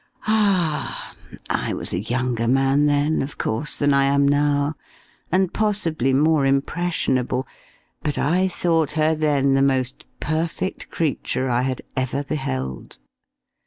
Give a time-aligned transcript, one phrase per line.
[0.25, 1.13] Ah!
[1.51, 4.73] I was a younger man then, of course, than I am now,
[5.31, 7.45] and possibly more impressionable;
[8.01, 12.97] but I thought her then the most perfect creature I had ever beheld.